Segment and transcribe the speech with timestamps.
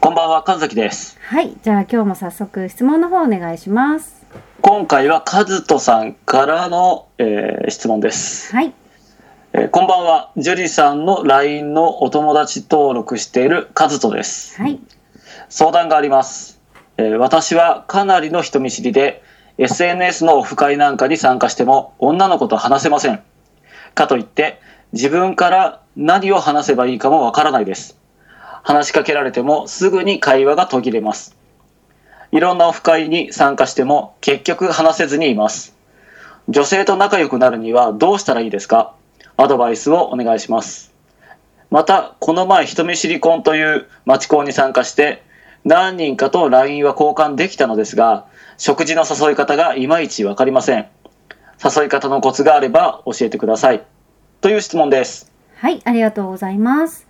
[0.00, 1.18] こんばんは、神崎です。
[1.20, 4.24] はい、じゃあ今日も早速質問の方お願いします。
[4.62, 8.50] 今回は和人さんからの、えー、質問です。
[8.56, 8.72] はい。
[9.52, 14.56] えー、こんばんは、ジュリさんの LINE のお友達登録している和人です。
[14.56, 14.80] はい。
[15.50, 16.62] 相談があります。
[16.96, 19.22] えー、私はかなりの人見知りで、
[19.58, 23.22] SNS のオフ会なんかに参加しても女の子と話せません。
[23.94, 24.62] かといって、
[24.94, 27.99] 自分から何を話せばいいかもわからないです。
[28.62, 31.36] 話しかけられてもすぐに会話が途切れます。
[32.32, 35.74] いろんなオフ会に参加しても結局話せずにいます。
[36.48, 38.94] 女性と仲良くなるにはどうしたらいいですか？
[39.36, 40.92] アドバイスをお願いします。
[41.70, 45.22] また、この前人見知り婚という町コンに参加して
[45.64, 48.26] 何人かと LINE は交換できたのですが、
[48.58, 50.88] 食事の誘い方がいまいちわかりません。
[51.62, 53.84] 誘い方のコツがあれば教えてください。
[54.40, 55.30] という質問です。
[55.56, 57.06] はい、ありがとうございます。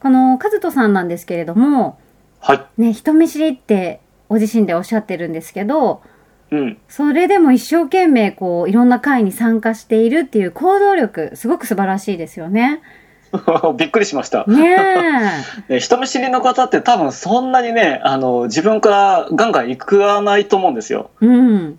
[0.00, 1.98] この和人さんなんですけれども、
[2.40, 2.80] はい。
[2.80, 6.02] ね、人見知りってご自身でおっしゃってるんですけど、
[6.50, 6.78] うん。
[6.88, 12.80] それでも一生懸命こう、いろんな会に参加しているっていう行動力、すごく素晴らしいですよね。
[13.76, 14.44] びっくりしました。
[14.46, 14.76] ね
[15.68, 15.78] え。
[15.78, 21.10] 人見知りの方って多分そんなにね、あの、自分からガンガン行くないと思うんですよ。
[21.20, 21.78] うん。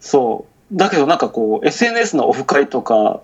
[0.00, 0.76] そう。
[0.76, 3.20] だけどなんかこう、SNS のオフ会とか、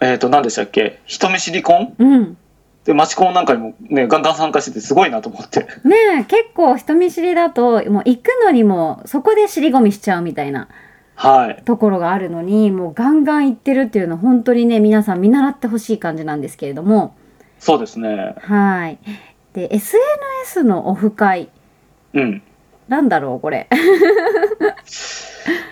[0.00, 1.00] えっ、ー、と、何でしたっけ？
[1.04, 1.94] 人見知り婚？
[1.98, 2.36] うん。
[2.84, 5.66] で、町コンなんかにもね、ガンガン参加しててすごいなと思って。
[5.84, 10.68] ねえ、結構人見知りだと、もう行くのにも、そこで尻込みしちゃうみたいな。
[11.14, 11.62] はい。
[11.64, 17.14] ところがあるのに、もうガンガン行ってるっていうのは本当にね、皆さん見習ってほしい感じなんですけれども。
[17.58, 18.34] そうですね。
[18.38, 18.98] はい。
[19.52, 21.50] で、SNS のオフ会。
[22.14, 22.42] うん。
[22.88, 23.68] なんだろう、これ。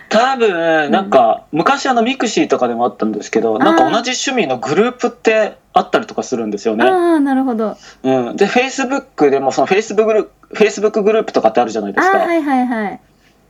[0.08, 6.84] 多分、なんか、昔あのミクシーとかでもあったんですけど、なんか同じ趣味のグループってあったりとかするんですよね。
[6.84, 7.76] ああ、なるほど。
[8.02, 8.36] うん。
[8.36, 12.18] で、フェイスブックでもそのフェイスブックグルフェイスブックグループとかってあるじゃないですか。
[12.18, 13.00] はいはいはい。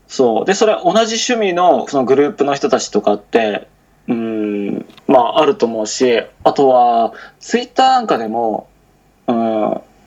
[0.09, 0.45] そう。
[0.45, 3.69] で、それ同じ趣味のそのグループの人たちとかって、
[4.09, 8.69] うん、まああると思うし、あとは、ツイッターなんかでも、
[9.27, 9.37] うん、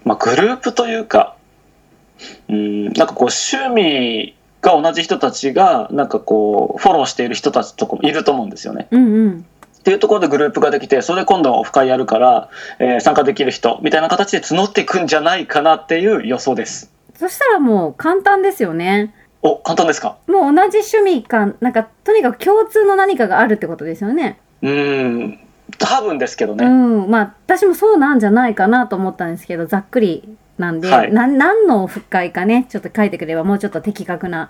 [0.03, 1.35] まあグループというか、
[2.50, 8.88] うん、なんかこう趣味が同じ人たちがなんかこうフォローしている人たちとかもいると思うんですよね。
[8.91, 9.45] うんうん、
[9.79, 12.49] っていうところでグループができてそれで今度はオフ会やるから、
[12.79, 16.91] えー、参加できる人みたいな形で募っていくんじゃないかなっていう予想です。
[17.16, 19.13] そしたらもう簡単ですよね。
[19.41, 20.17] お簡単ですか？
[20.27, 24.39] もう同じ趣味かなんかとにかく共通の何かがあるってことですよね。
[24.61, 25.39] うん
[25.79, 26.66] 多分ですけどね。
[26.66, 34.49] うんまあ私もそうなんじゃないかなと思ったんですけどざっくりなんで、はい、な何のオフ会かねちょっと書いてくればもうちょっと的確な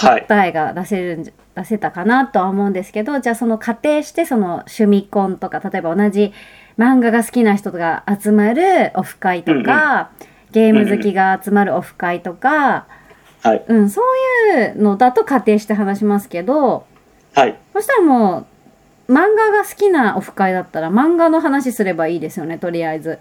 [0.00, 6.32] 答えが出せるんじ、はい、出せたかなとは思うんですけどじゃあその仮定してその趣味コンとか例えば同じ
[6.78, 12.86] 漫画が好きな人が集まるオフ会とか、うんうん、ゲーム好きが集まるオフ会とか、
[13.42, 13.64] はい。
[13.68, 16.86] うん、そういうのだと仮定して話しますけど、
[17.34, 18.46] はい、そしたらも
[19.08, 23.18] う漫画が好きなオフ会だったら漫画の話すればいいですよねとりあえず。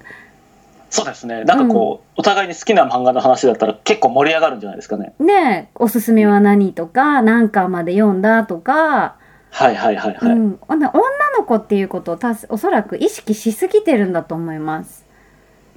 [0.91, 1.45] そうですね。
[1.45, 5.13] なんかこう、うん、お互いに好きな漫画の話だったら結構盛り上がるんじゃないですかね。
[5.19, 9.15] ねおすすめは何とか、何巻まで読んだとか。
[9.51, 10.31] はいはいはいはい。
[10.33, 15.05] うん、女の子っていうことをたおそらく意識しすぎてるんだと思います。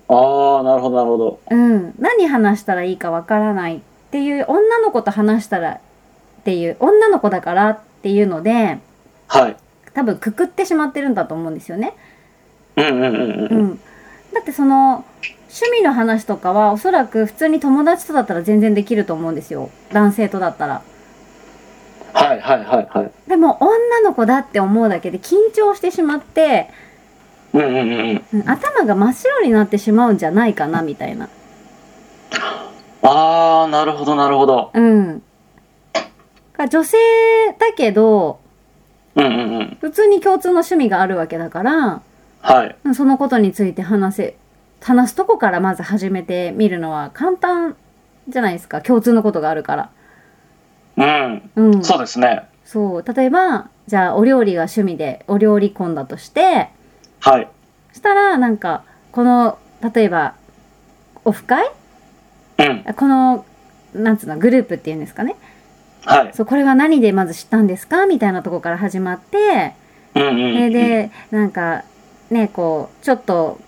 [0.08, 1.40] ああ、なるほどなるほど。
[1.48, 1.94] うん。
[1.98, 5.78] 何話したらいいかわからないっていう女の子と話したらっ
[6.44, 8.78] ていう女の子だからっていうので、
[9.28, 9.56] はい。
[9.94, 11.94] 多分くくってしまってるんだと思うんですよね。
[12.76, 13.80] うんうんうんううん。
[14.34, 15.04] ん、だってその
[15.54, 20.82] 趣味の話とかはおそらく普通に友達とだったら全然できると思うんですよ男性とだったら。
[22.12, 23.10] はいはいはいはい。
[23.28, 26.70] でも女の子だって思うだけで緊張してしまって、
[27.52, 31.28] うんうんうん頭が真っ白になってしまうんじゃないかなみたいな。
[33.02, 34.70] あー、なるほどなるほど。
[34.74, 35.22] うん。
[36.56, 36.96] が女性
[37.58, 38.40] だけど
[39.14, 39.76] うんうんうん。
[39.80, 42.02] 普通に共通の趣味があるわけだから
[42.44, 42.76] はい。
[42.94, 44.36] そのことについて話せ
[44.82, 47.74] 話すとこからまず始めてみるのは簡単
[48.28, 49.90] じゃないですか共通のことがあるから。
[50.96, 51.50] うん。
[51.56, 52.42] うん、そうですね。
[52.66, 56.68] そう例えばじゃあお料理が趣味でお料理婚だとして
[57.20, 57.48] はい。
[57.94, 59.58] したらなんかこの
[59.94, 60.34] 例えば
[61.24, 61.66] オフ会？
[62.58, 62.84] うん。
[62.94, 63.46] この
[63.94, 65.36] なんつうのグループっていうんですかね
[66.04, 66.34] はい。
[66.34, 68.04] そうこれは何でまず知ったんですか？
[68.04, 69.72] みたいなとこから始まって
[70.14, 70.72] うんうんうん。
[70.72, 71.84] でなんか
[72.34, 73.58] ねこうちょっと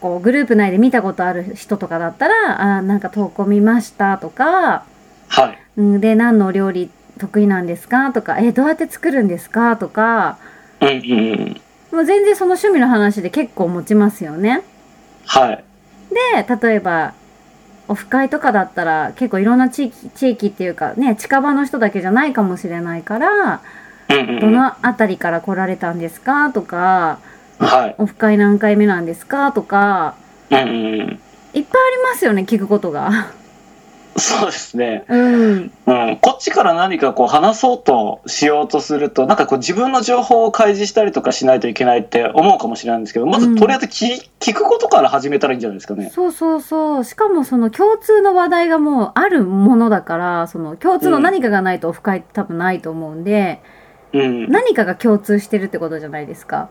[0.00, 4.84] こうグループ内で見たことある人とかだったらあーなんか投稿見ましたとか、
[5.28, 5.58] はい。
[5.76, 8.12] うん、で何のお料理得意なんですか？
[8.12, 9.76] とかえどうやって作るんですか？
[9.76, 10.38] とか
[10.80, 10.96] うんうんう
[11.46, 11.60] ん。
[11.90, 14.62] もう全然その趣味の話で結構持ちますよね。
[15.26, 15.64] はい。
[16.10, 17.14] で例えば
[17.88, 23.62] オフ会とかだったら結構いろんな地域地域っていうかね近場の人だけじゃないかもしれないから
[24.10, 24.40] うんうんうん。
[24.40, 26.50] どの辺りから来られたんですか？
[26.50, 27.18] とか
[27.58, 27.94] はい。
[27.98, 30.14] オフ会何回目なんですかとか
[30.50, 31.00] うんうんうん。
[31.00, 31.10] いっ
[31.52, 31.64] ぱいあり
[32.04, 33.32] ますよね聞くことが。
[34.18, 35.04] そうですね。
[35.08, 36.16] うんうん。
[36.20, 46.10] こっちから何かこう話そうとしようとすると、なんかこう自分の情報を開示したりとかしないといけないって思うかもしれないんですけど、まうんずとりあえず聞,、聞くことから始めたらいいんじゃないですかね。
[46.10, 53.60] そうそうそうしかもその共通の話題がもうあるものだからその共通の何かがないとオフ会って多分ないと思うんで、
[54.12, 54.50] うん。
[54.50, 56.70] 何かが共通してるってことじゃないですか。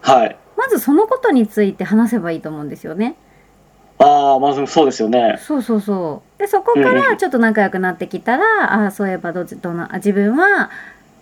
[0.00, 0.36] はい。
[0.56, 3.16] まずそのことについて話せばいいと思うんですよね。
[3.98, 5.38] ああ、まずそうですよね。
[5.40, 6.38] そうそうそう。
[6.38, 8.44] で、そこかうんうんらちょっと仲良くなってきたら、
[8.82, 10.70] ああ、そういえばどっち、どの、あ自分は、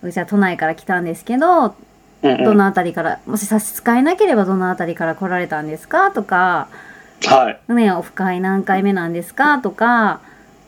[0.05, 1.75] じゃあ都内から来たんですけど、
[2.23, 2.45] うんうん。
[2.45, 6.11] どの辺りから、もし差し支えなければどの辺りから来られたんですか？
[6.11, 6.69] とか、
[7.25, 7.73] はい。
[7.73, 9.59] ね、オフ会何回目なんですか？
[9.59, 10.21] とか、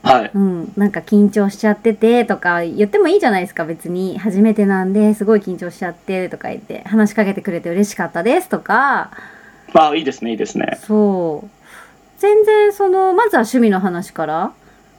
[0.09, 0.31] はい。
[0.35, 4.19] うん、なんか緊張しちゃっててとか言ってもいいじゃないですか、別に。
[4.19, 9.11] 初めてなんで、すごい緊張しちゃってとか言って、話しかけてくれて嬉しかったですとか、
[9.75, 10.79] ああ、いいですね、いいですね。
[10.83, 11.49] そう。
[12.19, 14.53] 全然その、まずは趣味の話から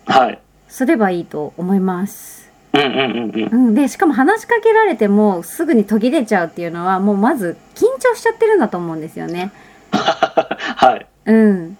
[0.05, 0.39] はい。
[0.67, 2.51] すればいいと思います。
[2.73, 2.93] うんうんう
[3.27, 3.67] んうん。
[3.67, 9.51] うん、で、しかも話しかけられてもすぐに途切れちゃうっていうのは、もうまず緊張しちゃってるんだと思うんですよね。
[9.91, 11.05] はい。
[11.25, 11.77] うん。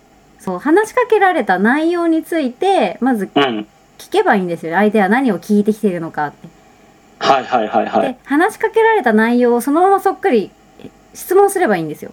[0.57, 3.67] 話しかけられた内容について、まずうん。
[3.99, 4.77] 聞けばいいんですよね。
[4.77, 6.47] 相手は何を聞いてきているのかって。
[7.19, 8.15] はいはいはいはでい。
[8.23, 10.51] 話しかけられた内容をそのままそっくり
[11.13, 12.11] 質問すればいいんですよ。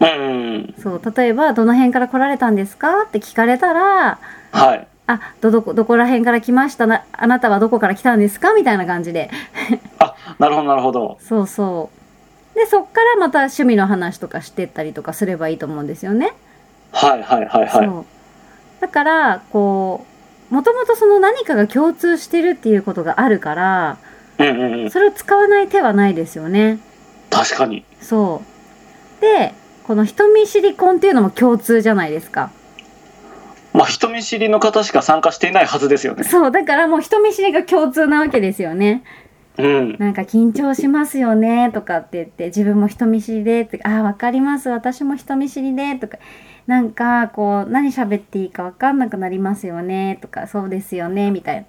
[0.00, 0.74] うん。
[0.80, 4.18] そう例えば「どの辺から来られたんですか?」って聞かれたら
[4.52, 4.86] はい。
[5.06, 9.30] 「あどどこどこら辺から来ましたなあなたはどこから来たんですか?」みたいな感じで
[9.98, 11.18] あ、なるほどなるほど。
[11.20, 11.90] そうそ
[12.54, 16.32] うでそっからまた趣味の話とかしてったりとかすればいいと思うんですよね。
[16.94, 17.86] はいはいはいはい。
[17.86, 18.04] そう
[18.80, 20.06] だからこ
[20.50, 23.98] うもともとその何かが共通してるっていうことがあるから
[24.38, 24.90] うんうんうん。
[24.90, 26.78] それを使わない手はないですよね。
[27.30, 27.84] 確かに。
[28.00, 28.42] そ
[29.18, 29.20] う。
[29.20, 29.54] で、
[29.84, 32.50] この人見知り婚っていうのも共通じゃないですか。
[33.72, 36.22] まあ、人見知りの方しか参加していないはずですよね。
[36.22, 39.02] そう、だからもう人見知りが共通なわけですよね。
[39.58, 39.96] うん。
[39.98, 46.18] なんか緊張しますよねとかって言って、自分も人見知りでって、ああ、わかります、私も人見知りでとか、
[46.66, 51.64] なんかこう、何喋っていいかわかんなくなりますよねとか、そうですよねみたいな。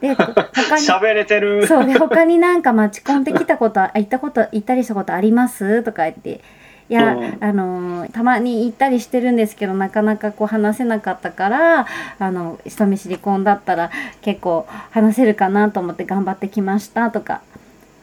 [0.00, 0.14] で、
[0.54, 0.86] 他に。
[0.86, 1.66] 喋れてる。
[1.66, 5.82] そうで他になんかマチコンって来たことあ 行ったこと行ったりしたことあります？
[5.82, 6.40] とか言って
[6.88, 11.86] いや、うんあのーたまに行ったりしてるんですけどなかなかこう話せなかったから
[12.18, 13.90] あの人見知り婚だったら
[14.22, 17.42] 結構話せるかなと思って頑張ってきましたとか、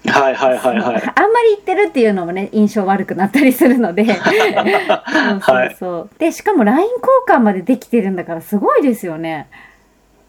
[0.08, 1.04] はいはいはいはい。
[1.16, 9.48] あんまり言ってるっていうのもね印象悪くなったりするので そうそうそう、でしかも LINE 交換までできてるんだからすごいですよね。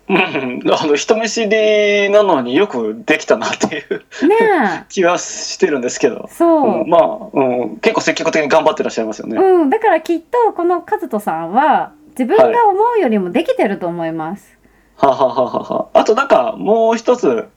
[0.09, 0.63] うん。
[0.73, 6.33] あの、人見知りなのによくできたなっていうね 気はしてるんですけどえ。
[6.33, 9.37] そう、うんまあ、うん、結構積極的に頑張ってらっしゃいますよね。
[9.37, 14.57] うん、だからきっとこの和人さんは自分が思うよりもできてると思います。
[14.97, 15.87] ははははは。
[15.93, 17.49] あとなんかもう一つ、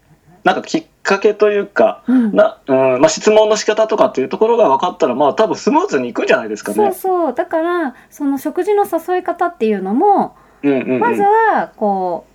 [0.43, 6.93] なんかきっかけというか、うんな、うん、まあ質問の仕方とかっていうところが分かったら、まあ多分スムーズにいくんじゃないですかそうね。
[6.93, 10.99] そうだからその食事の誘い方っていうのも、うんうん、うん。
[10.99, 12.25] まずはこ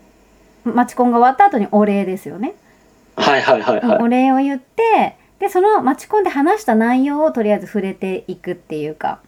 [0.64, 2.54] うマチコンが終わった後にお礼ですよね。
[3.16, 4.02] はいはいはいはい。
[4.02, 9.20] お礼を言ってでその待ち込んで話した内容をとりあえず触れていくっていうか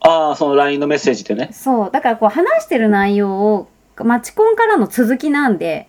[0.00, 1.50] ああ、その LINE のメッセージでね。
[1.52, 5.88] そうだからこう話してる内容を待ち込んからの続きなんで、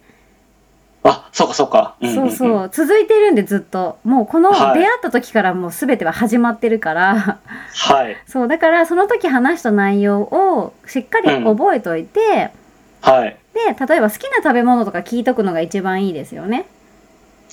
[1.04, 1.96] あ、そうかそうか。
[2.02, 7.40] んんんそうそう続いてるんでずっともうこの出はい会った時からもう全ては始まってるから、
[7.74, 8.18] はい。
[8.28, 12.52] そうだからその時話した内容をしっかり覚えといて、
[13.02, 13.38] はい。
[13.54, 16.66] で例えば好きな食べ物とか聞いとくのが一番いいですよね。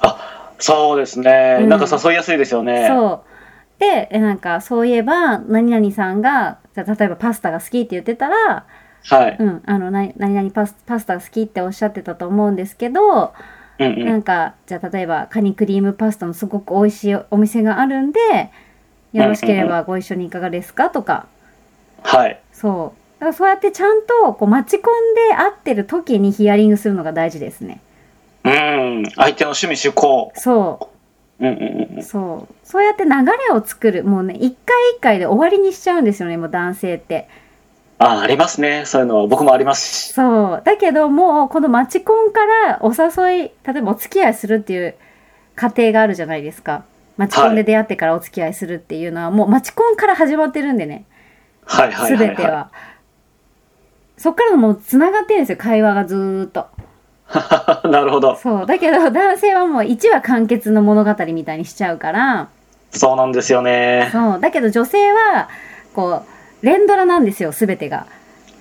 [0.00, 1.58] あ、そうですね。
[1.60, 2.88] うんなんか誘いやすいですよね。
[2.88, 8.64] そうでえなんかそういえば何々さんがじゃあ例えばパスタが好きって言ってたら
[9.08, 9.36] はい。
[9.38, 13.34] うん、あの、な何々パスパスタ好きっておっしゃってたと思うんですけど、
[13.78, 14.04] うんうん。
[14.04, 18.20] なんか、じゃあ例えば、カニクリームパスタのすごく美味しいお店があるんで、
[19.12, 20.90] よろしければご一緒にいかがですか？
[20.90, 21.26] とか、
[22.02, 22.40] はい。
[22.52, 23.20] そう。
[23.20, 27.80] だからそうやってちゃんと、こう、待ち込んで会ってる時にヒアリングするのが大事ですね。
[28.44, 29.04] うん。
[29.14, 30.32] 相手の趣味趣向。
[30.34, 30.90] そ
[31.38, 32.02] うんうんうんう、。
[32.02, 32.54] そう。
[32.64, 34.04] そうやって流れを作る。
[34.04, 37.28] もうね、一回一回で終わりにしちゃうんですよね、もう男性って。
[37.98, 38.84] あ、ありますね。
[38.84, 40.12] そういうのは僕もありますし。
[40.12, 40.62] そう。
[40.64, 44.94] だけどもう、このマチコンからお誘い、例えばお付き合いするっていう
[45.54, 46.84] 過程があるじゃないですか。
[47.16, 51.06] マチコンで出会ってからお付き合いするっていうのは、もうマチコンから始まってるんでね。
[51.64, 52.70] はいはいすはい、はべては。
[54.18, 56.66] そっからもう繋がってるんですよ、会話がずーっと。
[57.84, 57.88] い。
[57.88, 58.36] なるほど。
[58.36, 58.66] そう。
[58.66, 62.48] だけど男性はもう1話完結の物語みたいにしちゃうから、
[62.90, 64.08] そうなんですよね。
[64.12, 64.40] そう。
[64.40, 65.48] だけど女性は、
[65.94, 68.06] こう、連ドラなんですよ、すべてが。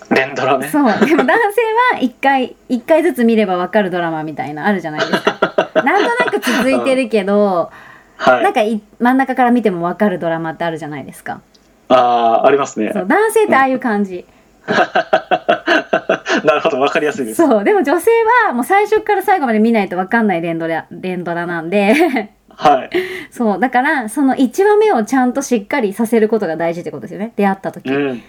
[0.10, 0.68] 連ドラね。
[0.70, 0.84] そう。
[0.84, 1.62] でも男性
[1.94, 5.40] は一回、一回ずつ見ればわかるドラマみたいな、あるじゃないですか。
[5.84, 7.72] なんとなく続いてるけど、
[8.18, 8.44] はい。
[8.44, 11.42] なんかい真ん中から見てもわかるドラマってあるじゃないですか。
[11.90, 11.96] あ
[12.44, 13.02] あ、ありますねそ。
[13.02, 13.08] う。
[13.08, 14.25] 男性ってああいう感じ。
[16.44, 17.38] なるほど、わかりやすいです。
[17.38, 17.64] そう。
[17.64, 18.12] でも女性
[18.48, 22.89] はもう最初から最後まで見ないとわかんない連ドラ、連ドラなんで、はい。
[23.31, 23.59] そう。
[23.59, 27.33] だから、その1話目をちゃんとしっかりさせることが大事ってことですよね。
[27.35, 27.89] 出会った時。
[27.89, 28.24] うん。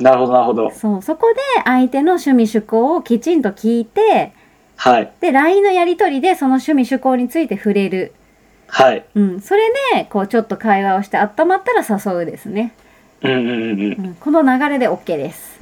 [0.00, 0.70] なるほど、なるほど。
[0.70, 1.02] そう。
[1.02, 4.32] そこで相手の趣味趣向をきちんと聞いて、
[4.76, 5.12] はい。
[5.20, 8.12] で、LINE のやりとりでその趣味趣向について触れる。
[8.66, 9.04] はい。
[9.14, 9.40] うん。
[9.40, 12.74] それで、こう、ちょっと会話をして温まったら誘うですね。
[13.22, 13.80] うんうんうんうん。
[14.06, 14.14] うん。
[14.18, 15.60] この流れで OK です。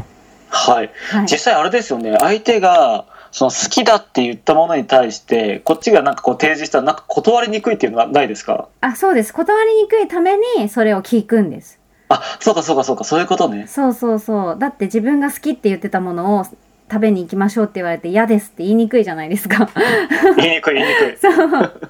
[0.49, 0.90] はい。
[1.11, 1.26] はい。
[1.26, 2.16] 実際あれですよね。
[2.18, 8.69] 相手が、その好きだって言ったものに対して、こっちがなんかこう提示したら、なんか断りにくいっていうのはないですか？
[8.83, 9.33] あ、そうです。
[9.33, 11.81] 断りにくいためにそれを聞くんです。
[12.11, 13.67] あ、そうかそうかそうか、そういうことね。
[13.67, 14.59] そうそうそう。
[14.59, 19.67] だって自分が好きって言ってたものを食べに行きましょうって言われて嫌ですって言いにくいじゃないですか。
[20.37, 21.17] 言いにくい言いにくい。
[21.17, 21.81] そう。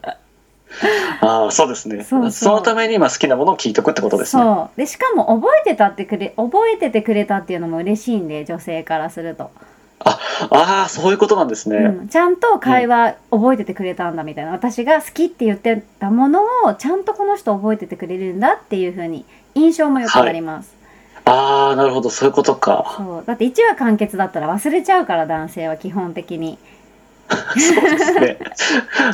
[1.23, 2.05] ああ、そうですね。
[2.05, 4.43] そうそうのために今好きなものを聞いておくってことですね。
[4.45, 4.79] そう。
[4.79, 9.51] で、しかも覚えてたってくれ、覚えててくれたっていうのも嬉しいんで、女性からすると。
[10.05, 11.77] ああ、そういうことなんですね。
[11.77, 12.09] うん。
[12.09, 14.53] ちゃんと会話覚えててくれたんだみたいな。
[14.53, 20.75] 私が好きって言ってたものをちゃんとこの人覚えててくれるんだっていう風に印象も良くなります。
[21.25, 22.95] ああ、なるほど、そういうことか。
[22.97, 23.25] そう。
[23.25, 26.59] だって1話完結だったら忘れちゃうから男性は基本的に。
[27.29, 28.39] そうですね。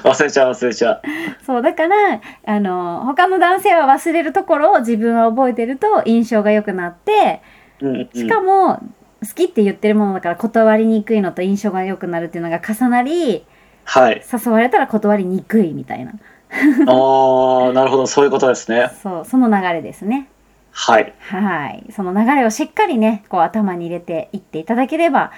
[0.03, 1.03] 忘れちゃう忘れちゃう。
[1.45, 7.43] そう、だから、あの、他の男性は忘れるところを自分は覚えてると印象が良くなって、
[7.81, 8.81] うんうん、しかも、
[9.23, 13.45] 好きって言ってるものだから断りにくいのと印象が良くなるっていうのが重なり、
[13.85, 14.23] はい。
[14.31, 16.13] 誘われたら断りにくいみたいな。
[16.13, 18.91] ああ、なるほど、そういうことですね。
[19.03, 20.29] そう、その流れですね。
[20.71, 21.15] はい。
[21.19, 21.87] はい。
[21.91, 25.33] その流れをしっかりね、こう頭に入れていっていただければ、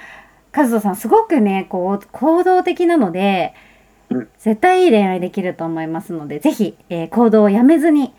[0.55, 3.55] 和人さんすごくね、こう、行動的なので
[4.11, 8.13] うん、絶対いい恋愛できると思いますので、ぜひ、えー行動をやめずに、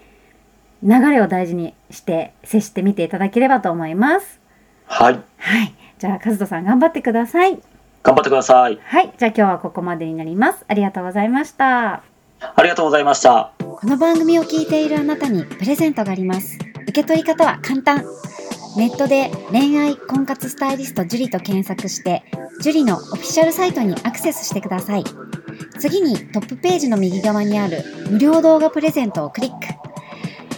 [0.83, 4.40] 流れを大事にして、接してみていただければと思います。
[4.91, 5.19] はい。
[5.37, 5.73] はい。
[5.99, 7.57] じゃあ、和人さん頑張ってください。
[8.03, 8.77] 頑張ってください。
[8.83, 9.13] はい。
[9.17, 10.65] じゃあ今日はここまでになります。
[10.67, 12.03] ありがとうございました。
[12.39, 13.53] ありがとうございました。
[13.59, 16.59] この番組を聞いているあなたにプレゼントがあります。
[16.83, 18.03] 受け取り方は簡単。
[18.75, 22.23] ネットで恋愛婚活スタイリスト樹と検索して、
[22.61, 25.03] 樹のオフィシャルサイトにアクセスしてください。
[25.79, 29.90] 次にトップページの右側にある無料動画プレゼントをクリック。